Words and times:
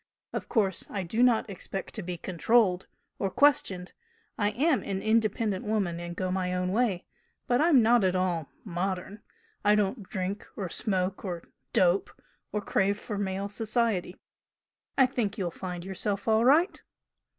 Of 0.33 0.49
course 0.49 0.87
I 0.89 1.03
do 1.03 1.21
not 1.21 1.47
expect 1.47 1.93
to 1.93 2.01
be 2.01 2.17
controlled 2.17 2.87
or 3.19 3.29
questioned, 3.29 3.93
I 4.35 4.49
am 4.49 4.81
an 4.81 4.99
independent 4.99 5.63
woman, 5.63 5.99
and 5.99 6.15
go 6.15 6.31
my 6.31 6.55
own 6.55 6.71
way, 6.71 7.05
but 7.45 7.61
I'm 7.61 7.83
not 7.83 8.03
at 8.03 8.15
all 8.15 8.49
'modern.' 8.65 9.21
I 9.63 9.75
don't 9.75 10.01
drink 10.09 10.47
or 10.55 10.69
smoke 10.69 11.23
or 11.23 11.43
'dope,' 11.71 12.19
or 12.51 12.61
crave 12.61 12.97
for 12.99 13.19
male 13.19 13.47
society. 13.47 14.17
I 14.97 15.05
think 15.05 15.37
you'll 15.37 15.51
find 15.51 15.85
yourself 15.85 16.27
all 16.27 16.43
right!" 16.45 16.81